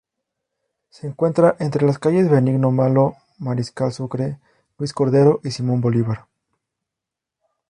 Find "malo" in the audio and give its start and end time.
2.71-3.13